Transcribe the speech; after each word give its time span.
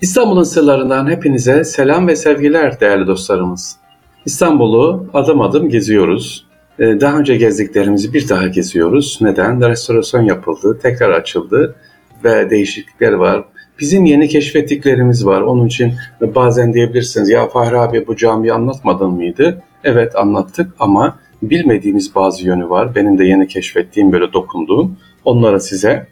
İstanbul'un 0.00 0.42
sırlarından 0.42 1.10
hepinize 1.10 1.64
selam 1.64 2.08
ve 2.08 2.16
sevgiler 2.16 2.80
değerli 2.80 3.06
dostlarımız. 3.06 3.76
İstanbul'u 4.26 5.06
adım 5.14 5.40
adım 5.40 5.68
geziyoruz. 5.68 6.46
Ee, 6.78 7.00
daha 7.00 7.18
önce 7.18 7.36
gezdiklerimizi 7.36 8.14
bir 8.14 8.28
daha 8.28 8.46
geziyoruz. 8.46 9.18
Neden? 9.20 9.68
Restorasyon 9.68 10.22
yapıldı, 10.22 10.78
tekrar 10.82 11.10
açıldı 11.10 11.74
ve 12.24 12.50
değişiklikler 12.50 13.12
var. 13.12 13.44
Bizim 13.80 14.04
yeni 14.04 14.28
keşfettiklerimiz 14.28 15.26
var. 15.26 15.40
Onun 15.40 15.66
için 15.66 15.92
bazen 16.34 16.74
diyebilirsiniz 16.74 17.28
ya 17.28 17.48
Fahri 17.48 17.78
abi 17.78 18.06
bu 18.06 18.16
camiyi 18.16 18.52
anlatmadın 18.52 19.10
mıydı? 19.10 19.62
Evet 19.84 20.16
anlattık 20.16 20.72
ama 20.78 21.18
bilmediğimiz 21.42 22.14
bazı 22.14 22.46
yönü 22.46 22.70
var. 22.70 22.94
Benim 22.94 23.18
de 23.18 23.24
yeni 23.24 23.48
keşfettiğim 23.48 24.12
böyle 24.12 24.32
dokunduğum. 24.32 24.96
Onları 25.24 25.60
size 25.60 26.06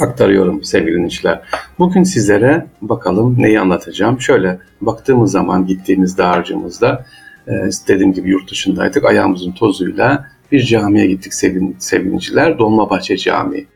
aktarıyorum 0.00 0.64
sevgili 0.64 0.94
dinleyiciler. 0.94 1.40
Bugün 1.78 2.02
sizlere 2.02 2.66
bakalım 2.82 3.36
neyi 3.38 3.60
anlatacağım. 3.60 4.20
Şöyle 4.20 4.58
baktığımız 4.80 5.30
zaman 5.32 5.66
gittiğimiz 5.66 6.18
dağarcığımızda 6.18 7.06
e, 7.48 7.52
dediğim 7.88 8.12
gibi 8.12 8.30
yurt 8.30 8.50
dışındaydık. 8.50 9.04
Ayağımızın 9.04 9.52
tozuyla 9.52 10.26
bir 10.52 10.62
camiye 10.62 11.06
gittik 11.06 11.34
sevgili, 11.34 11.74
sevgiliciler. 11.78 12.58
Dolmabahçe 12.58 13.16
Camii. 13.16 13.66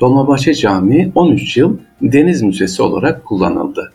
Dolmabahçe 0.00 0.54
Camii 0.54 1.12
13 1.14 1.56
yıl 1.56 1.78
deniz 2.02 2.42
müzesi 2.42 2.82
olarak 2.82 3.24
kullanıldı. 3.24 3.92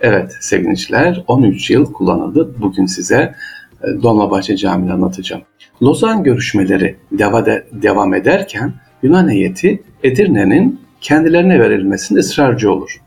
Evet 0.00 0.36
sevgiliciler 0.40 1.24
13 1.28 1.70
yıl 1.70 1.92
kullanıldı. 1.92 2.54
Bugün 2.60 2.86
size 2.86 3.34
e, 3.82 4.02
Dolmabahçe 4.02 4.56
Camii'ni 4.56 4.92
anlatacağım. 4.92 5.42
Lozan 5.82 6.22
görüşmeleri 6.22 6.96
devam 7.72 8.14
ederken 8.14 8.72
Yunan 9.02 9.30
heyeti 9.30 9.82
Edirne'nin 10.02 10.80
kendilerine 11.00 11.60
verilmesinde 11.60 12.20
ısrarcı 12.20 12.72
olur. 12.72 13.00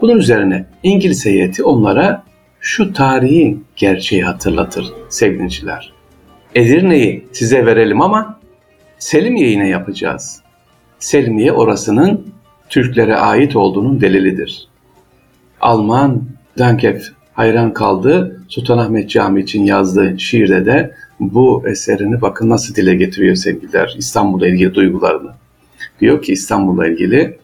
Bunun 0.00 0.18
üzerine 0.18 0.66
İngiliz 0.82 1.26
heyeti 1.26 1.64
onlara 1.64 2.24
şu 2.60 2.92
tarihi 2.92 3.58
gerçeği 3.76 4.24
hatırlatır 4.24 4.86
sevgiliciler. 5.08 5.92
Edirne'yi 6.54 7.26
size 7.32 7.66
verelim 7.66 8.02
ama 8.02 8.40
Selimiye 9.04 9.50
yine 9.50 9.68
yapacağız. 9.68 10.40
Selimiye 10.98 11.52
orasının 11.52 12.26
Türklere 12.68 13.16
ait 13.16 13.56
olduğunun 13.56 14.00
delilidir. 14.00 14.68
Alman 15.60 16.22
Dankef 16.58 17.12
hayran 17.32 17.72
kaldı. 17.72 18.40
Sultanahmet 18.48 19.10
Camii 19.10 19.42
için 19.42 19.64
yazdığı 19.64 20.20
şiirde 20.20 20.66
de 20.66 20.94
bu 21.20 21.62
eserini 21.68 22.20
bakın 22.20 22.48
nasıl 22.48 22.74
dile 22.74 22.94
getiriyor 22.94 23.34
sevgililer 23.34 23.94
İstanbul'la 23.98 24.48
ilgili 24.48 24.74
duygularını. 24.74 25.30
Diyor 26.00 26.22
ki 26.22 26.32
İstanbul'la 26.32 26.86
ilgili 26.86 27.38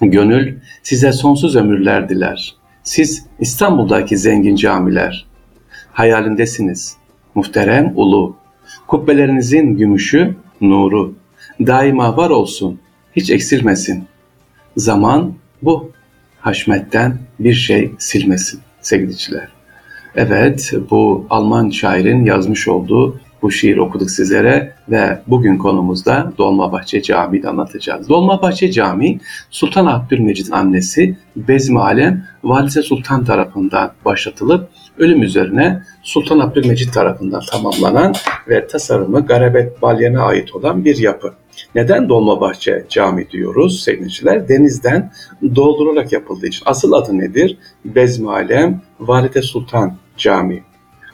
gönül 0.00 0.54
size 0.82 1.12
sonsuz 1.12 1.56
ömürler 1.56 2.08
diler. 2.08 2.56
Siz 2.82 3.26
İstanbul'daki 3.38 4.16
zengin 4.18 4.56
camiler. 4.56 5.26
Hayalindesiniz. 5.92 6.96
Muhterem 7.34 7.92
ulu. 7.96 8.36
Kubbelerinizin 8.86 9.76
gümüşü, 9.76 10.34
nuru. 10.60 11.14
Daima 11.60 12.16
var 12.16 12.30
olsun. 12.30 12.80
Hiç 13.16 13.30
eksilmesin. 13.30 14.04
Zaman 14.76 15.34
bu 15.62 15.90
haşmetten 16.40 17.18
bir 17.38 17.54
şey 17.54 17.92
silmesin 17.98 18.60
sevgiliciler. 18.80 19.48
Evet 20.14 20.72
bu 20.90 21.26
Alman 21.30 21.70
şairin 21.70 22.24
yazmış 22.24 22.68
olduğu 22.68 23.20
bu 23.46 23.50
şiir 23.52 23.76
okuduk 23.76 24.10
sizlere 24.10 24.72
ve 24.88 25.20
bugün 25.26 25.58
konumuzda 25.58 26.32
Dolmabahçe 26.38 27.02
Camii'yi 27.02 27.48
anlatacağız. 27.48 28.08
Dolmabahçe 28.08 28.72
Camii 28.72 29.20
Sultan 29.50 29.86
Abdülmecit'in 29.86 30.52
annesi 30.52 31.16
Bezmi 31.36 31.80
Alem 31.80 32.24
Valide 32.44 32.82
Sultan 32.82 33.24
tarafından 33.24 33.92
başlatılıp 34.04 34.68
ölüm 34.98 35.22
üzerine 35.22 35.82
Sultan 36.02 36.38
Abdülmecit 36.38 36.94
tarafından 36.94 37.40
tamamlanan 37.50 38.14
ve 38.48 38.66
tasarımı 38.66 39.26
Garabet 39.26 39.82
Balyan'a 39.82 40.22
ait 40.22 40.54
olan 40.54 40.84
bir 40.84 40.96
yapı. 40.96 41.32
Neden 41.74 42.08
Dolmabahçe 42.08 42.86
Cami 42.88 43.30
diyoruz 43.30 43.82
sevgiliciler? 43.82 44.48
Denizden 44.48 45.12
doldurularak 45.56 46.12
yapıldığı 46.12 46.46
için. 46.46 46.62
Asıl 46.66 46.92
adı 46.92 47.18
nedir? 47.18 47.58
Bezmi 47.84 48.30
Alem 48.30 48.82
Valide 49.00 49.42
Sultan 49.42 49.96
Camii. 50.16 50.62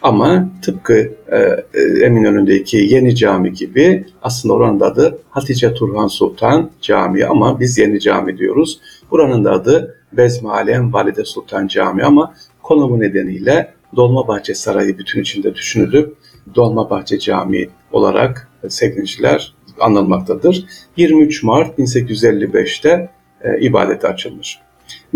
Ama 0.02 0.48
tıpkı 0.62 0.94
e, 1.32 1.38
e, 1.74 2.04
Eminönü'ndeki 2.04 2.76
yeni 2.76 3.16
cami 3.16 3.52
gibi 3.52 4.04
aslında 4.22 4.54
oranın 4.54 4.80
adı 4.80 5.18
Hatice 5.30 5.74
Turhan 5.74 6.06
Sultan 6.06 6.70
Camii 6.80 7.26
ama 7.26 7.60
biz 7.60 7.78
yeni 7.78 8.00
cami 8.00 8.38
diyoruz. 8.38 8.80
Buranın 9.10 9.44
da 9.44 9.52
adı 9.52 9.98
Bezmi 10.12 10.50
Alem 10.50 10.92
Valide 10.92 11.24
Sultan 11.24 11.66
Camii 11.66 12.04
ama 12.04 12.34
konumu 12.62 13.00
nedeniyle 13.00 13.74
Dolmabahçe 13.96 14.54
Sarayı 14.54 14.98
bütün 14.98 15.20
içinde 15.20 15.54
düşünülüp 15.54 16.16
Dolmabahçe 16.54 17.18
Camii 17.18 17.68
olarak 17.92 18.48
sevgiliciler 18.68 19.54
anılmaktadır. 19.80 20.64
23 20.96 21.42
Mart 21.42 21.78
1855'te 21.78 23.10
e, 23.44 23.60
ibadete 23.60 24.08
açılmış. 24.08 24.58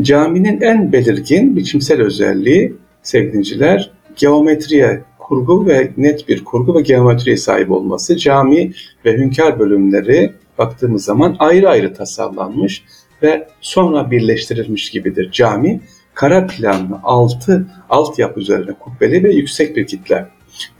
Caminin 0.01 0.61
en 0.61 0.93
belirgin 0.93 1.57
biçimsel 1.57 2.01
özelliği 2.03 2.75
sevgiliciler 3.03 3.96
geometriye 4.17 5.03
kurgu 5.19 5.67
ve 5.67 5.91
net 5.97 6.29
bir 6.29 6.45
kurgu 6.45 6.75
ve 6.75 6.81
geometriye 6.81 7.37
sahip 7.37 7.71
olması. 7.71 8.17
Cami 8.17 8.73
ve 9.05 9.13
hünkâr 9.13 9.59
bölümleri 9.59 10.33
baktığımız 10.59 11.05
zaman 11.05 11.37
ayrı 11.39 11.69
ayrı 11.69 11.95
tasarlanmış 11.95 12.85
ve 13.23 13.49
sonra 13.61 14.11
birleştirilmiş 14.11 14.91
gibidir. 14.91 15.31
Cami 15.33 15.81
kara 16.15 16.47
planlı 16.47 17.01
altı 17.03 17.67
altyapı 17.91 18.41
üzerine 18.41 18.73
kubbeli 18.73 19.25
ve 19.25 19.33
yüksek 19.33 19.77
bir 19.77 19.87
kitle. 19.87 20.27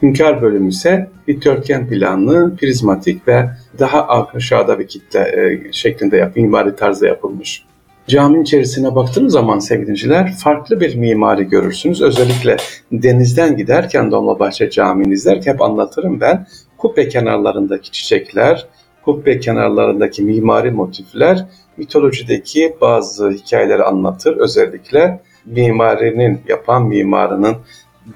Hünkâr 0.03 0.43
bölümü 0.43 0.69
ise 0.69 1.11
dikdörtgen 1.29 1.89
planlı, 1.89 2.57
prizmatik 2.57 3.29
ve 3.29 3.51
daha 3.79 4.09
aşağıda 4.35 4.79
bir 4.79 4.89
kitle 4.89 5.21
e, 5.21 5.73
şeklinde 5.73 6.17
yap, 6.17 6.37
mimari 6.37 6.77
tarzda 6.77 7.07
yapılmış. 7.07 7.65
Caminin 8.09 8.43
içerisine 8.43 8.95
baktığınız 8.95 9.33
zaman 9.33 9.59
sevgiliciler 9.59 10.35
farklı 10.35 10.81
bir 10.81 10.95
mimari 10.95 11.45
görürsünüz. 11.45 12.03
Özellikle 12.03 12.57
denizden 12.93 13.57
giderken 13.57 14.11
Dolmabahçe 14.11 14.71
Camii'ni 14.71 15.15
izlerken 15.15 15.53
hep 15.53 15.63
anlatırım 15.63 16.21
ben. 16.21 16.47
Kubbe 16.79 17.09
kenarlarındaki 17.09 17.91
çiçekler, 17.91 18.67
kubbe 19.05 19.41
kenarlarındaki 19.41 20.23
mimari 20.23 20.71
motifler 20.71 21.47
mitolojideki 21.77 22.77
bazı 22.81 23.31
hikayeleri 23.31 23.83
anlatır. 23.83 24.37
Özellikle 24.37 25.21
mimarinin, 25.47 26.41
yapan 26.49 26.87
mimarının 26.87 27.57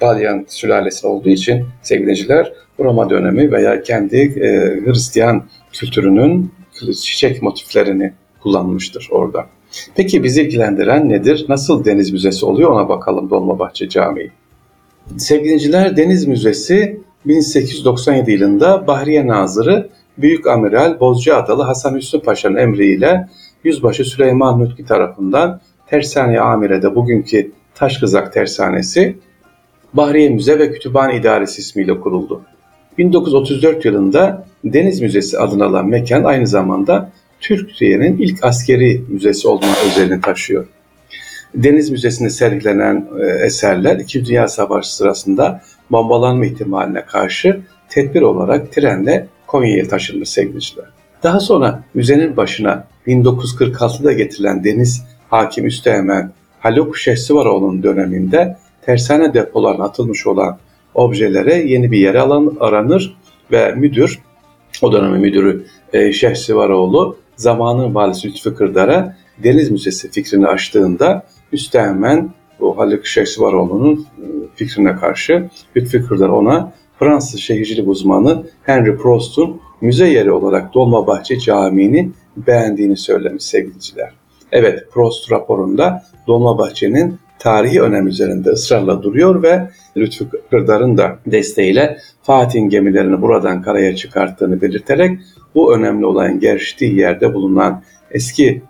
Dalyan 0.00 0.44
sülalesi 0.48 1.06
olduğu 1.06 1.28
için 1.28 1.66
sevgiliciler 1.82 2.52
Roma 2.80 3.10
dönemi 3.10 3.52
veya 3.52 3.82
kendi 3.82 4.16
e, 4.16 4.80
Hristiyan 4.84 5.44
kültürünün 5.72 6.52
çiçek 7.02 7.42
motiflerini 7.42 8.12
kullanmıştır 8.42 9.08
orada. 9.10 9.46
Peki 9.94 10.24
bizi 10.24 10.42
ilgilendiren 10.42 11.08
nedir? 11.08 11.46
Nasıl 11.48 11.84
Deniz 11.84 12.12
Müzesi 12.12 12.46
oluyor 12.46 12.70
ona 12.70 12.88
bakalım 12.88 13.30
Dolmabahçe 13.30 13.88
Camii. 13.88 14.30
Sevgiliciler 15.16 15.96
Deniz 15.96 16.26
Müzesi 16.26 17.00
1897 17.24 18.30
yılında 18.30 18.86
Bahriye 18.86 19.26
Nazırı 19.26 19.88
Büyük 20.18 20.46
Amiral 20.46 21.00
Bozcaadalı 21.00 21.62
Hasan 21.62 21.96
Hüsnü 21.96 22.20
Paşa'nın 22.20 22.56
emriyle 22.56 23.28
Yüzbaşı 23.64 24.04
Süleyman 24.04 24.60
Nutki 24.60 24.84
tarafından 24.84 25.60
Tersane 25.86 26.40
Amire'de 26.40 26.94
bugünkü 26.94 27.52
Taşkızak 27.74 28.32
Tersanesi 28.32 29.16
Bahriye 29.94 30.28
Müze 30.28 30.58
ve 30.58 30.72
Kütüphane 30.72 31.16
İdaresi 31.16 31.60
ismiyle 31.60 32.00
kuruldu. 32.00 32.42
1934 32.98 33.84
yılında 33.84 34.46
Deniz 34.64 35.00
Müzesi 35.00 35.38
adını 35.38 35.64
alan 35.64 35.86
mekan 35.86 36.24
aynı 36.24 36.46
zamanda 36.46 37.12
Türkiye'nin 37.40 38.18
ilk 38.18 38.44
askeri 38.44 39.04
müzesi 39.08 39.48
olma 39.48 39.68
özelliğini 39.86 40.20
taşıyor. 40.20 40.66
Deniz 41.54 41.90
Müzesi'nde 41.90 42.30
sergilenen 42.30 43.08
e, 43.20 43.44
eserler 43.44 43.96
2. 43.96 44.26
Dünya 44.26 44.48
Savaşı 44.48 44.96
sırasında 44.96 45.62
bombalanma 45.90 46.46
ihtimaline 46.46 47.04
karşı 47.04 47.60
tedbir 47.88 48.22
olarak 48.22 48.72
trenle 48.72 49.26
Konya'ya 49.46 49.88
taşınmış 49.88 50.28
sevgiliciler. 50.28 50.84
Daha 51.22 51.40
sonra 51.40 51.84
müzenin 51.94 52.36
başına 52.36 52.84
1946'da 53.06 54.12
getirilen 54.12 54.64
Deniz 54.64 55.04
Hakim 55.30 55.66
Üsteğmen 55.66 56.32
Haluk 56.60 56.98
Şehsivaroğlu'nun 56.98 57.82
döneminde 57.82 58.56
tersane 58.82 59.34
depolarına 59.34 59.84
atılmış 59.84 60.26
olan 60.26 60.58
objelere 60.94 61.54
yeni 61.54 61.90
bir 61.90 61.98
yer 61.98 62.14
alan, 62.14 62.56
aranır 62.60 63.16
ve 63.52 63.72
müdür, 63.74 64.18
o 64.82 64.92
dönemin 64.92 65.20
müdürü 65.20 65.64
e, 65.92 66.12
Şehsivaroğlu 66.12 67.16
zamanın 67.40 67.94
valisi 67.94 68.28
Lütfü 68.28 68.54
Kırdar'a 68.54 69.16
Deniz 69.44 69.70
Müzesi 69.70 70.10
fikrini 70.10 70.46
açtığında 70.46 71.26
Üsteğmen 71.52 72.30
bu 72.60 72.78
Haluk 72.78 73.06
Şehsivaroğlu'nun 73.06 73.94
e, 73.94 74.24
fikrine 74.54 74.96
karşı 74.96 75.50
Lütfü 75.76 76.06
Kırdar 76.06 76.28
ona 76.28 76.72
Fransız 76.98 77.40
şehircilik 77.40 77.88
uzmanı 77.88 78.46
Henry 78.62 78.96
Prost'un 78.96 79.60
müze 79.80 80.08
yeri 80.08 80.32
olarak 80.32 80.74
Dolmabahçe 80.74 81.38
Camii'ni 81.38 82.10
beğendiğini 82.36 82.96
söylemiş 82.96 83.44
sevgiliciler. 83.44 84.10
Evet 84.52 84.84
Prost 84.92 85.32
raporunda 85.32 86.02
Dolmabahçe'nin 86.26 87.18
tarihi 87.40 87.82
önem 87.82 88.06
üzerinde 88.06 88.50
ısrarla 88.50 89.02
duruyor 89.02 89.42
ve 89.42 89.70
Lütfü 89.96 90.26
Kırdar'ın 90.50 90.98
da 90.98 91.18
desteğiyle 91.26 91.98
Fatih'in 92.22 92.68
gemilerini 92.68 93.22
buradan 93.22 93.62
karaya 93.62 93.96
çıkarttığını 93.96 94.60
belirterek 94.60 95.18
bu 95.54 95.74
önemli 95.76 96.06
olayın 96.06 96.40
geçtiği 96.40 96.96
yerde 96.96 97.34
bulunan 97.34 97.82
eski 98.10 98.62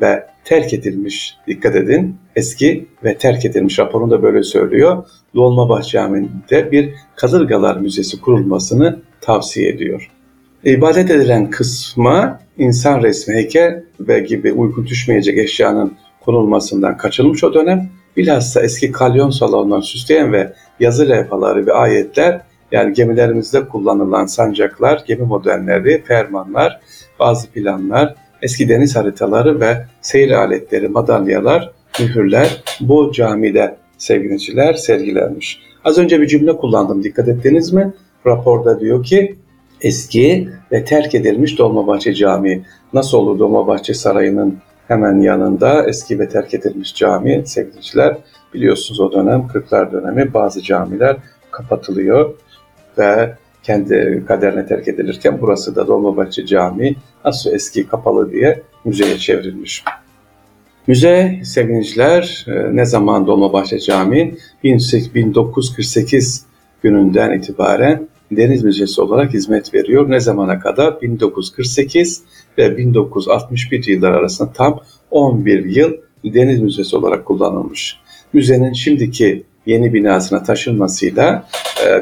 ve 0.00 0.26
terk 0.44 0.74
edilmiş, 0.74 1.36
dikkat 1.46 1.76
edin, 1.76 2.16
eski 2.36 2.86
ve 3.04 3.18
terk 3.18 3.44
edilmiş 3.44 3.78
raporunda 3.78 4.22
böyle 4.22 4.42
söylüyor. 4.42 5.04
Dolmabahçe 5.34 5.90
Camii'nde 5.90 6.72
bir 6.72 6.94
Kadırgalar 7.16 7.76
Müzesi 7.76 8.20
kurulmasını 8.20 8.98
tavsiye 9.20 9.68
ediyor. 9.68 10.10
İbadet 10.64 11.10
edilen 11.10 11.50
kısma 11.50 12.40
insan 12.58 13.02
resmi, 13.02 13.34
heykel 13.34 13.82
ve 14.00 14.20
gibi 14.20 14.52
uyku 14.52 14.86
düşmeyecek 14.86 15.38
eşyanın 15.38 15.92
konulmasından 16.20 16.96
kaçınmış 16.96 17.44
o 17.44 17.54
dönem. 17.54 17.90
Bilhassa 18.18 18.62
eski 18.62 18.92
kalyon 18.92 19.30
salonlarını 19.30 19.84
süsleyen 19.84 20.32
ve 20.32 20.52
yazı 20.80 21.08
levhaları 21.08 21.66
ve 21.66 21.72
ayetler 21.72 22.40
yani 22.72 22.92
gemilerimizde 22.92 23.68
kullanılan 23.68 24.26
sancaklar, 24.26 25.04
gemi 25.06 25.22
modelleri, 25.22 26.02
fermanlar, 26.04 26.80
bazı 27.20 27.50
planlar, 27.50 28.14
eski 28.42 28.68
deniz 28.68 28.96
haritaları 28.96 29.60
ve 29.60 29.86
seyir 30.00 30.30
aletleri, 30.30 30.88
madalyalar, 30.88 31.72
mühürler 32.00 32.62
bu 32.80 33.12
camide 33.12 33.76
sevgiliciler 33.98 34.74
sergilenmiş. 34.74 35.60
Az 35.84 35.98
önce 35.98 36.20
bir 36.20 36.26
cümle 36.26 36.56
kullandım 36.56 37.04
dikkat 37.04 37.28
ettiniz 37.28 37.72
mi? 37.72 37.92
Raporda 38.26 38.80
diyor 38.80 39.04
ki 39.04 39.36
eski 39.80 40.48
ve 40.72 40.84
terk 40.84 41.14
edilmiş 41.14 41.58
Dolmabahçe 41.58 42.14
Camii. 42.14 42.62
Nasıl 42.92 43.18
olur 43.18 43.38
Dolmabahçe 43.38 43.94
Sarayı'nın 43.94 44.58
hemen 44.88 45.20
yanında 45.20 45.86
eski 45.86 46.18
ve 46.18 46.28
terk 46.28 46.54
edilmiş 46.54 46.94
cami 46.94 47.42
sevgiliciler. 47.46 48.16
Biliyorsunuz 48.54 49.00
o 49.00 49.12
dönem 49.12 49.48
Kırklar 49.48 49.92
dönemi 49.92 50.34
bazı 50.34 50.62
camiler 50.62 51.16
kapatılıyor 51.50 52.34
ve 52.98 53.34
kendi 53.62 54.24
kaderine 54.28 54.66
terk 54.66 54.88
edilirken 54.88 55.38
burası 55.40 55.76
da 55.76 55.86
Dolmabahçe 55.86 56.46
Camii 56.46 56.96
nasıl 57.24 57.52
eski 57.52 57.88
kapalı 57.88 58.32
diye 58.32 58.62
müzeye 58.84 59.18
çevrilmiş. 59.18 59.84
Müze 60.86 61.40
sevgiliciler 61.44 62.46
e, 62.48 62.76
ne 62.76 62.84
zaman 62.84 63.26
Dolmabahçe 63.26 63.78
Camii 63.78 64.34
1948 64.64 66.46
gününden 66.82 67.32
itibaren 67.32 68.07
Deniz 68.30 68.64
Müzesi 68.64 69.00
olarak 69.00 69.34
hizmet 69.34 69.74
veriyor. 69.74 70.10
Ne 70.10 70.20
zamana 70.20 70.60
kadar? 70.60 71.00
1948 71.00 72.22
ve 72.58 72.76
1961 72.76 73.86
yıllar 73.86 74.12
arasında 74.12 74.52
tam 74.52 74.80
11 75.10 75.64
yıl 75.64 75.92
Deniz 76.24 76.60
Müzesi 76.60 76.96
olarak 76.96 77.26
kullanılmış. 77.26 77.96
Müzenin 78.32 78.72
şimdiki 78.72 79.44
yeni 79.66 79.94
binasına 79.94 80.42
taşınmasıyla 80.42 81.48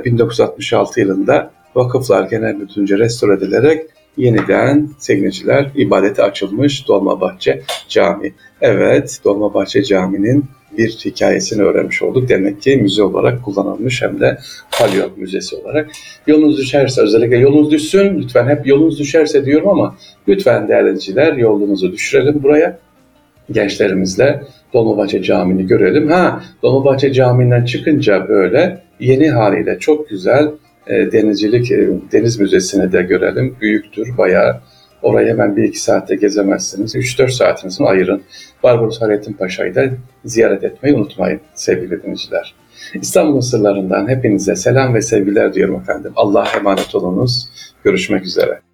1966 0.04 1.00
e, 1.00 1.02
yılında 1.02 1.50
Vakıflar 1.74 2.30
Genel 2.30 2.54
Müdürlüğü'nce 2.54 2.98
restore 2.98 3.34
edilerek 3.34 3.86
yeniden 4.16 4.90
sevgiliciler 4.98 5.70
ibadete 5.74 6.22
açılmış 6.22 6.88
Dolmabahçe 6.88 7.62
Camii. 7.88 8.34
Evet, 8.60 9.20
Dolmabahçe 9.24 9.82
Camii'nin 9.82 10.44
bir 10.78 10.90
hikayesini 11.04 11.62
öğrenmiş 11.62 12.02
olduk. 12.02 12.28
Demek 12.28 12.62
ki 12.62 12.76
müze 12.76 13.02
olarak 13.02 13.42
kullanılmış 13.42 14.02
hem 14.02 14.20
de 14.20 14.38
Kalyon 14.78 15.10
Müzesi 15.16 15.56
olarak. 15.56 15.90
Yolunuz 16.26 16.58
düşerse 16.58 17.02
özellikle 17.02 17.36
yolunuz 17.36 17.70
düşsün. 17.70 18.22
Lütfen 18.22 18.48
hep 18.48 18.66
yolunuz 18.66 18.98
düşerse 18.98 19.44
diyorum 19.44 19.68
ama 19.68 19.96
lütfen 20.28 20.68
değerliciler 20.68 21.32
yolunuzu 21.32 21.92
düşürelim 21.92 22.42
buraya. 22.42 22.78
Gençlerimizle 23.50 24.42
Dolmabahçe 24.72 25.22
Camii'ni 25.22 25.66
görelim. 25.66 26.08
Ha, 26.08 26.42
Dolmabahçe 26.62 27.12
Camii'nden 27.12 27.64
çıkınca 27.64 28.28
böyle 28.28 28.82
yeni 29.00 29.30
haliyle 29.30 29.78
çok 29.78 30.08
güzel 30.08 30.48
e, 30.86 31.12
denizcilik, 31.12 31.72
e, 31.72 31.88
deniz 32.12 32.40
müzesini 32.40 32.92
de 32.92 33.02
görelim. 33.02 33.56
Büyüktür 33.60 34.18
bayağı. 34.18 34.60
Orayı 35.02 35.28
hemen 35.28 35.56
bir 35.56 35.62
iki 35.62 35.80
saatte 35.80 36.14
gezemezsiniz. 36.16 36.94
3-4 36.94 37.30
saatinizi 37.30 37.84
ayırın. 37.84 38.22
Barbaros 38.62 39.00
Hayrettin 39.00 39.32
Paşa'yı 39.32 39.74
da 39.74 39.84
ziyaret 40.24 40.64
etmeyi 40.64 40.96
unutmayın 40.96 41.40
sevgili 41.54 42.02
dinleyiciler. 42.02 42.54
İstanbul 42.94 43.40
sırlarından 43.40 44.08
hepinize 44.08 44.56
selam 44.56 44.94
ve 44.94 45.02
sevgiler 45.02 45.54
diyorum 45.54 45.76
efendim. 45.76 46.12
Allah'a 46.16 46.56
emanet 46.56 46.94
olunuz. 46.94 47.48
Görüşmek 47.84 48.24
üzere. 48.24 48.65